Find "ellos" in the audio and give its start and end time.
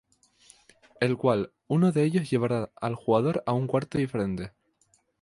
2.03-2.27